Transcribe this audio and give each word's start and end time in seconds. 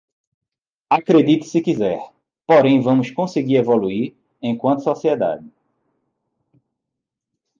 Acredite 0.89 1.45
se 1.45 1.61
quiser, 1.61 2.01
porém 2.47 2.81
vamos 2.81 3.11
conseguir 3.11 3.57
evoluir 3.57 4.15
enquanto 4.41 4.81
sociedade 4.81 5.45